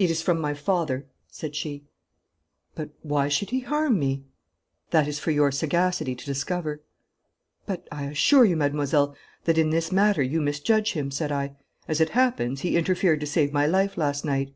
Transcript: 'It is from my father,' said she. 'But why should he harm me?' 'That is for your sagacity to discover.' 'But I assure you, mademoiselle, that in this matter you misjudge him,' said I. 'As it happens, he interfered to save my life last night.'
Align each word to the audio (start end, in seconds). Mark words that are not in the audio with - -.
'It 0.00 0.10
is 0.10 0.22
from 0.22 0.40
my 0.40 0.52
father,' 0.54 1.06
said 1.28 1.54
she. 1.54 1.84
'But 2.74 2.90
why 3.02 3.28
should 3.28 3.50
he 3.50 3.60
harm 3.60 3.96
me?' 3.96 4.24
'That 4.90 5.06
is 5.06 5.20
for 5.20 5.30
your 5.30 5.52
sagacity 5.52 6.16
to 6.16 6.26
discover.' 6.26 6.82
'But 7.64 7.86
I 7.92 8.06
assure 8.06 8.44
you, 8.44 8.56
mademoiselle, 8.56 9.14
that 9.44 9.56
in 9.56 9.70
this 9.70 9.92
matter 9.92 10.20
you 10.20 10.40
misjudge 10.40 10.94
him,' 10.94 11.12
said 11.12 11.30
I. 11.30 11.54
'As 11.86 12.00
it 12.00 12.08
happens, 12.08 12.62
he 12.62 12.76
interfered 12.76 13.20
to 13.20 13.26
save 13.26 13.52
my 13.52 13.68
life 13.68 13.96
last 13.96 14.24
night.' 14.24 14.52